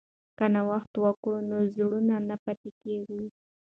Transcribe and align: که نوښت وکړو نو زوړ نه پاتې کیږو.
که 0.37 0.45
نوښت 0.53 0.93
وکړو 1.03 1.37
نو 1.49 1.57
زوړ 1.75 1.93
نه 2.29 2.35
پاتې 2.43 2.69
کیږو. 2.81 3.21